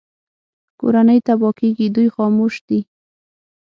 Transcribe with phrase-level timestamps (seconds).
[0.79, 2.79] کورنۍ تباه کېږي دوی خاموش دي